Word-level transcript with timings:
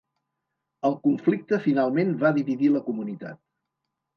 El 0.89 0.95
conflicte 1.03 1.59
finalment 1.67 2.17
va 2.25 2.35
dividir 2.41 2.73
la 2.79 2.85
comunitat. 2.89 3.41